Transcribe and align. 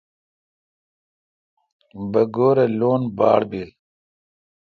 بگور 2.11 2.57
اے 2.63 2.67
لون 2.79 3.01
باڑ 3.17 3.41
بیل۔ 3.49 3.69